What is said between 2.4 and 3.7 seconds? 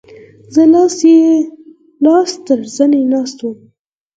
تر زنې ناست وم.